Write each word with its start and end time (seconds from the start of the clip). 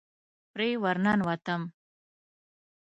پرې 0.51 0.67
ورننوتم. 0.83 1.61